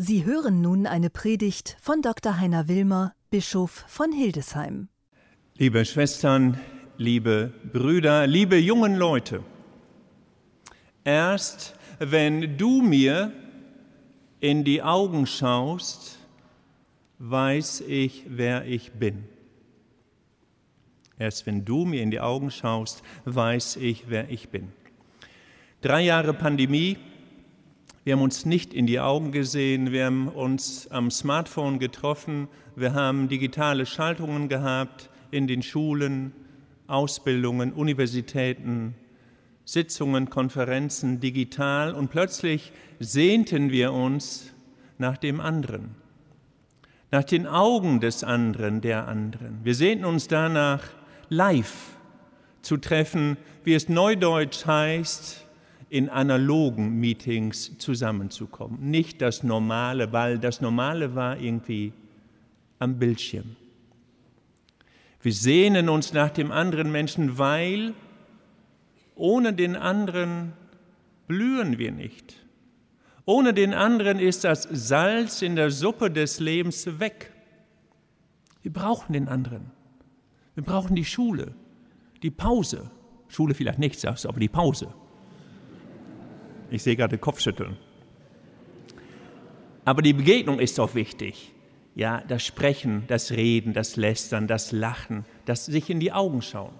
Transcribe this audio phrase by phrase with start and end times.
[0.00, 2.38] Sie hören nun eine Predigt von Dr.
[2.38, 4.86] Heiner Wilmer, Bischof von Hildesheim.
[5.56, 6.56] Liebe Schwestern,
[6.98, 9.42] liebe Brüder, liebe jungen Leute,
[11.02, 13.32] erst wenn du mir
[14.38, 16.20] in die Augen schaust,
[17.18, 19.24] weiß ich, wer ich bin.
[21.18, 24.68] Erst wenn du mir in die Augen schaust, weiß ich, wer ich bin.
[25.80, 26.98] Drei Jahre Pandemie,
[28.08, 32.94] wir haben uns nicht in die Augen gesehen, wir haben uns am Smartphone getroffen, wir
[32.94, 36.32] haben digitale Schaltungen gehabt in den Schulen,
[36.86, 38.94] Ausbildungen, Universitäten,
[39.66, 44.54] Sitzungen, Konferenzen, digital und plötzlich sehnten wir uns
[44.96, 45.94] nach dem anderen,
[47.10, 49.58] nach den Augen des anderen, der anderen.
[49.64, 50.82] Wir sehnten uns danach,
[51.28, 51.94] live
[52.62, 55.44] zu treffen, wie es neudeutsch heißt,
[55.90, 58.90] in analogen Meetings zusammenzukommen.
[58.90, 61.92] Nicht das Normale, weil das Normale war irgendwie
[62.78, 63.56] am Bildschirm.
[65.22, 67.94] Wir sehnen uns nach dem anderen Menschen, weil
[69.16, 70.52] ohne den anderen
[71.26, 72.36] blühen wir nicht.
[73.24, 77.32] Ohne den anderen ist das Salz in der Suppe des Lebens weg.
[78.62, 79.70] Wir brauchen den anderen.
[80.54, 81.54] Wir brauchen die Schule,
[82.22, 82.90] die Pause.
[83.28, 84.88] Schule vielleicht nicht, sagst du, aber die Pause.
[86.70, 87.76] Ich sehe gerade Kopfschütteln.
[89.84, 91.52] Aber die Begegnung ist doch wichtig.
[91.94, 96.74] Ja, das Sprechen, das Reden, das Lästern, das Lachen, das sich in die Augen schauen.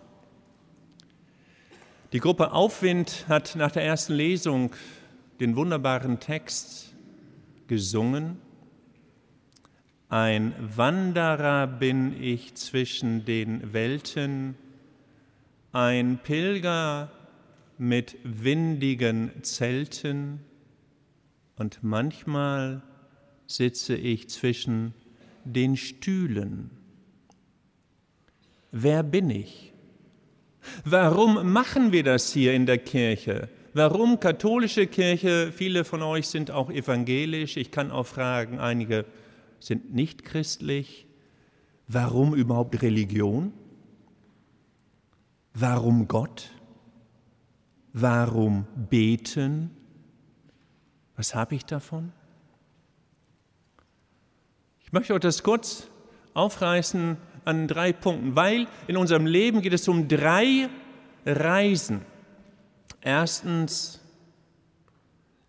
[2.12, 4.72] Die Gruppe Aufwind hat nach der ersten Lesung
[5.41, 6.95] den wunderbaren Text
[7.67, 8.39] gesungen.
[10.08, 14.55] Ein Wanderer bin ich zwischen den Welten,
[15.73, 17.11] ein Pilger
[17.79, 20.41] mit windigen Zelten
[21.57, 22.83] und manchmal
[23.47, 24.95] sitze ich zwischen
[25.45, 26.70] den Stühlen.
[28.70, 29.73] Wer bin ich?
[30.85, 33.48] Warum machen wir das hier in der Kirche?
[33.73, 35.52] Warum katholische Kirche?
[35.52, 37.57] Viele von euch sind auch evangelisch.
[37.57, 39.05] Ich kann auch fragen, einige
[39.61, 41.07] sind nicht christlich.
[41.86, 43.52] Warum überhaupt Religion?
[45.55, 46.51] Warum Gott?
[47.93, 49.71] Warum beten?
[51.17, 52.13] Was habe ich davon?
[54.81, 55.91] Ich möchte euch das kurz
[56.35, 60.69] aufreißen an drei Punkten, weil in unserem Leben geht es um drei
[61.27, 62.03] Reisen.
[63.01, 64.01] Erstens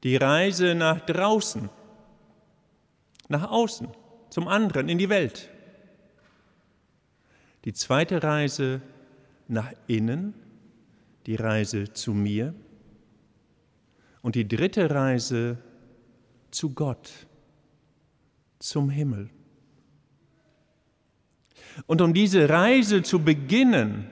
[0.03, 1.69] die Reise nach draußen,
[3.27, 3.87] nach außen,
[4.29, 5.49] zum anderen, in die Welt.
[7.65, 8.81] Die zweite Reise
[9.47, 10.33] nach innen,
[11.29, 12.55] die Reise zu mir
[14.23, 15.59] und die dritte Reise
[16.49, 17.27] zu Gott,
[18.57, 19.29] zum Himmel.
[21.85, 24.09] Und um diese Reise zu beginnen,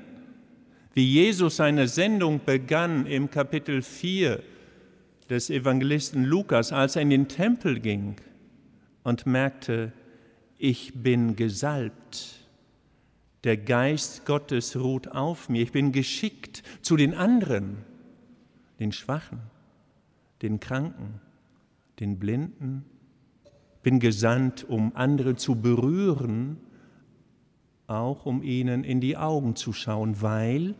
[0.93, 4.43] wie Jesus seine Sendung begann im Kapitel 4
[5.27, 8.15] des Evangelisten Lukas, als er in den Tempel ging
[9.01, 9.91] und merkte,
[10.59, 12.46] ich bin gesalbt
[13.43, 15.61] der Geist Gottes ruht auf mir.
[15.61, 17.77] Ich bin geschickt zu den anderen,
[18.79, 19.39] den Schwachen,
[20.41, 21.21] den Kranken,
[21.99, 22.85] den Blinden.
[23.83, 26.57] Bin gesandt, um andere zu berühren,
[27.87, 30.75] auch um ihnen in die Augen zu schauen, weil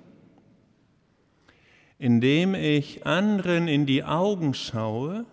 [2.00, 5.26] indem ich anderen in die Augen schaue,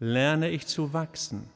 [0.00, 1.48] lerne ich zu wachsen.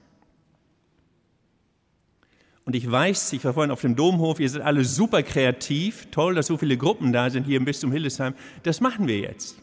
[2.67, 6.35] Und ich weiß, ich war vorhin auf dem Domhof, ihr seid alle super kreativ, toll,
[6.35, 8.35] dass so viele Gruppen da sind hier im Bistum Hildesheim.
[8.65, 9.57] Das machen wir jetzt.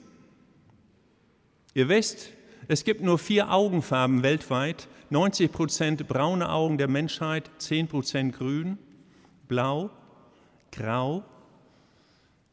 [1.73, 2.29] Ihr wisst,
[2.69, 4.87] es gibt nur vier Augenfarben weltweit.
[5.09, 8.77] 90 Prozent braune Augen der Menschheit, 10 Prozent grün,
[9.49, 9.89] blau,
[10.71, 11.25] grau,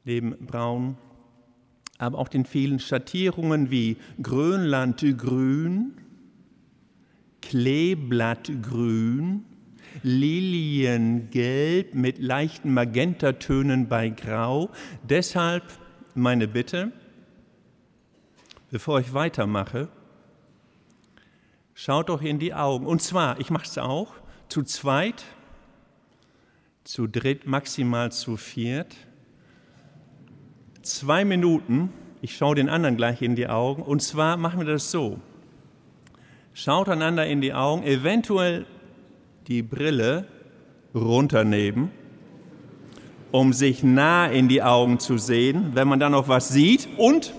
[0.05, 0.99] neben braun,
[1.99, 5.93] aber auch den vielen Schattierungen wie Grönlandgrün,
[7.41, 9.45] Kleeblattgrün,
[10.03, 14.71] Liliengelb mit leichten Magentatönen bei Grau.
[15.03, 15.65] Deshalb
[16.15, 16.93] meine Bitte,
[18.71, 19.89] bevor ich weitermache,
[21.75, 22.87] schaut doch in die Augen.
[22.87, 24.15] Und zwar, ich mache es auch,
[24.49, 25.25] zu zweit,
[26.85, 28.97] zu dritt, maximal zu viert.
[30.83, 31.93] Zwei Minuten,
[32.23, 33.83] ich schaue den anderen gleich in die Augen.
[33.83, 35.21] Und zwar machen wir das so.
[36.53, 38.67] Schaut einander in die Augen, eventuell
[39.49, 40.27] die Brille
[40.95, 41.91] runternehmen,
[43.31, 46.89] um sich nah in die Augen zu sehen, wenn man dann noch was sieht.
[46.97, 47.33] Und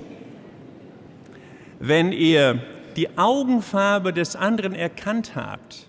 [1.79, 2.61] wenn ihr
[2.95, 5.87] die Augenfarbe des anderen erkannt habt.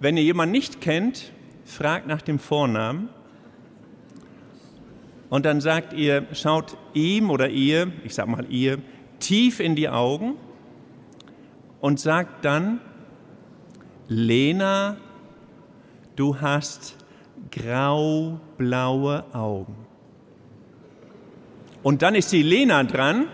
[0.00, 1.32] Wenn ihr jemanden nicht kennt,
[1.64, 3.08] fragt nach dem Vornamen.
[5.30, 8.78] Und dann sagt ihr, schaut ihm oder ihr, ich sag mal ihr,
[9.18, 10.34] tief in die Augen
[11.80, 12.80] und sagt dann,
[14.08, 14.96] Lena,
[16.16, 16.96] du hast
[17.50, 19.76] graublaue Augen.
[21.82, 23.26] Und dann ist die Lena dran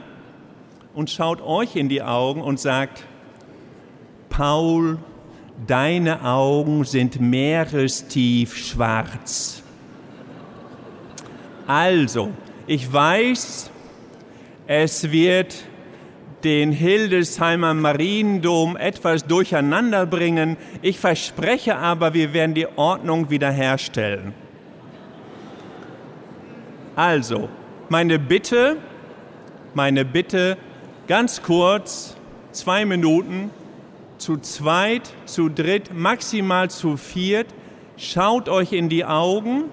[0.95, 3.05] und schaut euch in die Augen und sagt,
[4.31, 4.99] Paul,
[5.67, 9.63] deine Augen sind meerestief schwarz.
[11.67, 12.31] Also,
[12.67, 13.71] ich weiß,
[14.67, 15.68] es wird
[16.49, 20.57] den Hildesheimer Mariendom etwas durcheinander bringen.
[20.81, 24.33] Ich verspreche aber, wir werden die Ordnung wiederherstellen.
[26.97, 27.51] Also,
[27.91, 28.79] meine Bitte,
[29.75, 30.57] meine Bitte,
[31.07, 32.17] ganz kurz,
[32.53, 33.51] zwei Minuten,
[34.17, 37.49] zu zweit, zu dritt, maximal zu viert,
[37.99, 39.65] schaut euch in die Augen,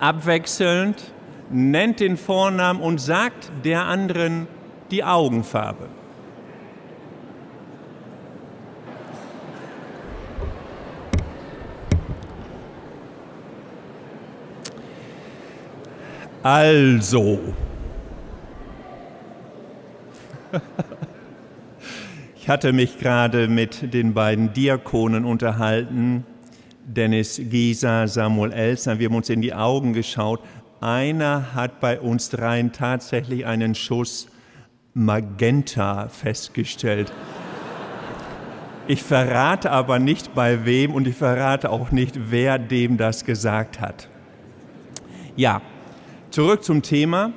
[0.00, 1.14] abwechselnd,
[1.50, 4.48] nennt den Vornamen und sagt der anderen
[4.90, 5.88] die Augenfarbe.
[16.42, 17.40] Also,
[22.36, 26.24] ich hatte mich gerade mit den beiden Diakonen unterhalten,
[26.86, 28.98] Dennis Gieser, Samuel Elsner.
[28.98, 30.40] Wir haben uns in die Augen geschaut.
[30.80, 34.28] Einer hat bei uns dreien tatsächlich einen Schuss
[34.98, 37.12] Magenta festgestellt.
[38.88, 43.80] Ich verrate aber nicht bei wem und ich verrate auch nicht, wer dem das gesagt
[43.80, 44.08] hat.
[45.36, 45.62] Ja,
[46.30, 47.32] zurück zum Thema.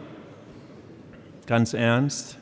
[1.46, 2.40] Ganz ernst.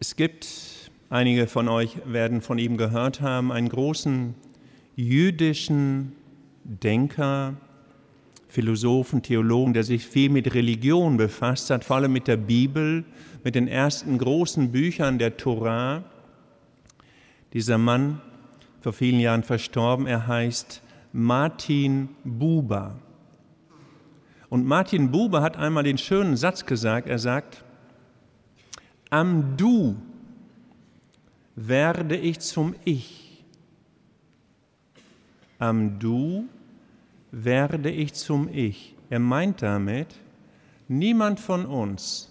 [0.00, 4.34] Es gibt, einige von euch werden von ihm gehört haben, einen großen
[4.96, 6.16] jüdischen
[6.64, 7.54] Denker,
[8.52, 13.02] Philosophen, Theologen, der sich viel mit Religion befasst hat, vor allem mit der Bibel,
[13.42, 16.04] mit den ersten großen Büchern der Torah.
[17.54, 18.20] Dieser Mann,
[18.82, 20.82] vor vielen Jahren verstorben, er heißt
[21.14, 22.96] Martin Buber.
[24.50, 27.64] Und Martin Buber hat einmal den schönen Satz gesagt, er sagt,
[29.08, 29.96] am Du
[31.56, 33.46] werde ich zum Ich.
[35.58, 36.50] Am Du
[37.32, 38.94] werde ich zum Ich.
[39.10, 40.14] Er meint damit,
[40.86, 42.30] niemand von uns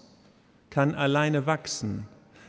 [0.69, 2.07] kann alleine wachsen.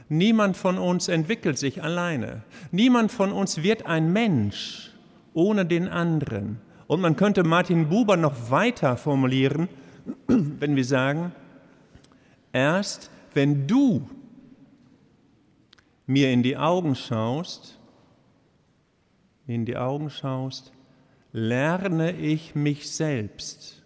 [0.08, 2.42] Niemand von uns entwickelt sich alleine.
[2.70, 4.92] Niemand von uns wird ein Mensch
[5.34, 6.60] ohne den anderen.
[6.86, 9.68] Und man könnte Martin Buber noch weiter formulieren,
[10.26, 11.32] wenn wir sagen,
[12.52, 14.08] erst wenn du
[16.06, 17.78] mir in die Augen schaust,
[19.46, 20.72] in die Augen schaust,
[21.32, 23.82] lerne ich mich selbst.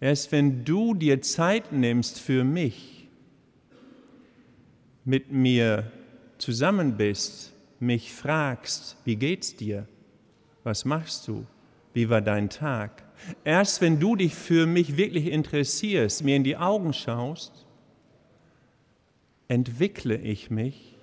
[0.00, 3.08] Erst wenn du dir Zeit nimmst für mich,
[5.04, 5.90] mit mir
[6.38, 9.86] zusammen bist, mich fragst, wie geht's dir?
[10.64, 11.46] Was machst du?
[11.94, 13.04] Wie war dein Tag?
[13.44, 17.66] Erst wenn du dich für mich wirklich interessierst, mir in die Augen schaust,
[19.48, 20.96] entwickle ich mich,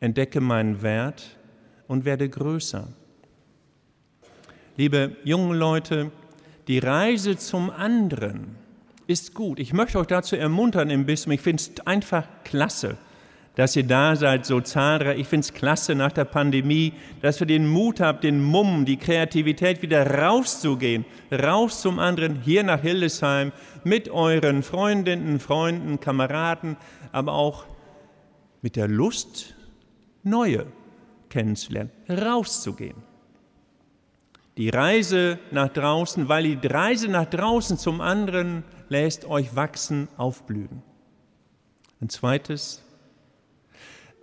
[0.00, 1.38] entdecke meinen Wert
[1.86, 2.88] und werde größer.
[4.80, 6.10] Liebe jungen Leute,
[6.66, 8.56] die Reise zum anderen
[9.06, 9.60] ist gut.
[9.60, 11.32] Ich möchte euch dazu ermuntern im Bistum.
[11.32, 12.96] Ich finde es einfach klasse,
[13.56, 15.18] dass ihr da seid, so zahlreich.
[15.18, 18.96] Ich finde es klasse nach der Pandemie, dass ihr den Mut habt, den Mumm, die
[18.96, 23.52] Kreativität wieder rauszugehen, raus zum anderen, hier nach Hildesheim,
[23.84, 26.78] mit euren Freundinnen, Freunden, Kameraden,
[27.12, 27.66] aber auch
[28.62, 29.54] mit der Lust,
[30.22, 30.64] neue
[31.28, 33.09] kennenzulernen, rauszugehen
[34.56, 40.82] die Reise nach draußen, weil die Reise nach draußen zum anderen lässt euch wachsen, aufblühen.
[42.00, 42.82] Ein zweites,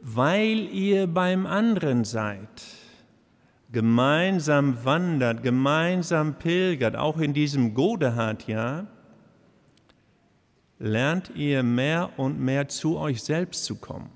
[0.01, 2.49] weil ihr beim anderen seid,
[3.71, 8.87] gemeinsam wandert, gemeinsam pilgert, auch in diesem Godehard-Jahr,
[10.79, 14.09] lernt ihr mehr und mehr zu euch selbst zu kommen.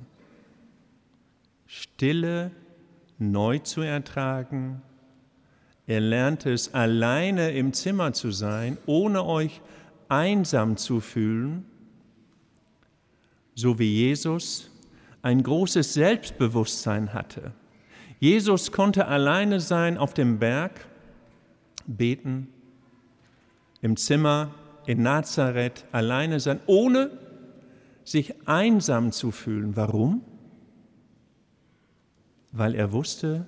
[1.66, 2.52] Stille
[3.18, 4.82] neu zu ertragen,
[5.88, 9.62] Ihr lernt es, alleine im Zimmer zu sein, ohne euch
[10.08, 11.66] einsam zu fühlen,
[13.56, 14.70] so wie Jesus
[15.22, 17.54] ein großes Selbstbewusstsein hatte.
[18.20, 20.86] Jesus konnte alleine sein auf dem Berg,
[21.88, 22.48] beten,
[23.82, 24.52] im Zimmer
[24.86, 27.12] in Nazareth alleine sein, ohne
[28.04, 29.76] sich einsam zu fühlen.
[29.76, 30.22] Warum?
[32.52, 33.46] Weil er wusste,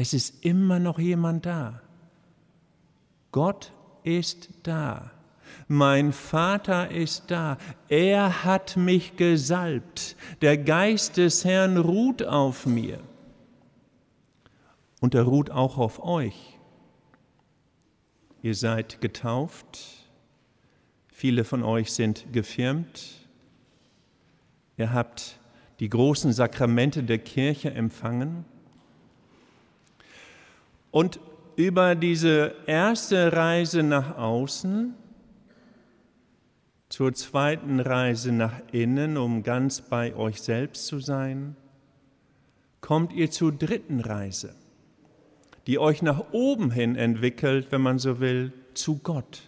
[0.00, 1.82] es ist immer noch jemand da.
[3.32, 5.10] Gott ist da.
[5.68, 7.58] Mein Vater ist da.
[7.88, 10.16] Er hat mich gesalbt.
[10.40, 13.00] Der Geist des Herrn ruht auf mir.
[15.00, 16.58] Und er ruht auch auf euch.
[18.42, 20.08] Ihr seid getauft.
[21.08, 23.28] Viele von euch sind gefirmt.
[24.78, 25.38] Ihr habt
[25.78, 28.46] die großen Sakramente der Kirche empfangen.
[30.90, 31.20] Und
[31.56, 34.94] über diese erste Reise nach außen
[36.88, 41.54] zur zweiten Reise nach innen, um ganz bei euch selbst zu sein,
[42.80, 44.54] kommt ihr zur dritten Reise,
[45.66, 49.42] die euch nach oben hin entwickelt, wenn man so will, zu Gott.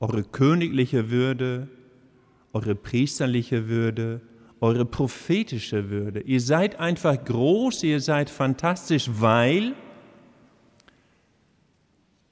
[0.00, 1.68] Eure königliche Würde,
[2.52, 4.22] eure priesterliche Würde,
[4.60, 6.20] eure prophetische Würde.
[6.20, 9.74] Ihr seid einfach groß, ihr seid fantastisch, weil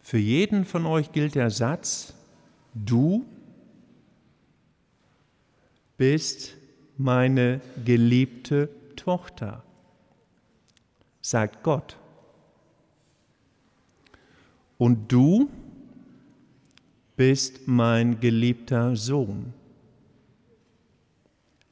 [0.01, 2.15] für jeden von euch gilt der Satz,
[2.75, 3.27] du
[5.97, 6.57] bist
[6.97, 9.63] meine geliebte Tochter,
[11.21, 11.97] sagt Gott.
[14.79, 15.51] Und du
[17.17, 19.53] bist mein geliebter Sohn.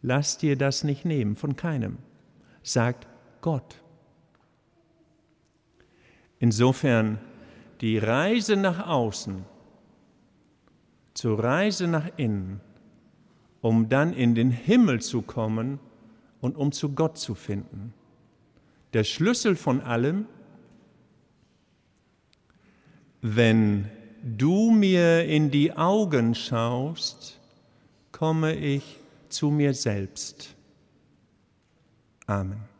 [0.08, 1.98] Lass dir das nicht nehmen von keinem,
[2.62, 3.08] sagt
[3.40, 3.82] Gott.
[6.38, 7.18] Insofern
[7.80, 9.44] die Reise nach außen
[11.12, 12.60] zur Reise nach innen,
[13.60, 15.80] um dann in den Himmel zu kommen
[16.40, 17.92] und um zu Gott zu finden.
[18.92, 20.26] Der Schlüssel von allem,
[23.22, 23.90] wenn
[24.22, 27.40] du mir in die Augen schaust,
[28.12, 30.54] komme ich zu mir selbst.
[32.26, 32.75] Amen.